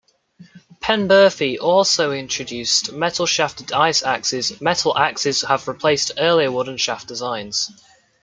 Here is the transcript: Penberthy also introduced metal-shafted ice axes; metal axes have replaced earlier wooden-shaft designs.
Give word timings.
Penberthy 0.79 1.59
also 1.59 2.11
introduced 2.11 2.91
metal-shafted 2.91 3.71
ice 3.71 4.01
axes; 4.01 4.59
metal 4.59 4.97
axes 4.97 5.43
have 5.43 5.67
replaced 5.67 6.13
earlier 6.17 6.51
wooden-shaft 6.51 7.07
designs. 7.07 7.69